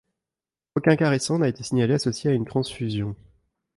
Aucun 0.73 0.95
cas 0.95 1.11
récent 1.11 1.37
n'a 1.37 1.47
été 1.47 1.61
signalé 1.63 1.93
associé 1.93 2.31
à 2.31 2.33
une 2.33 2.47
transfusion. 2.47 3.15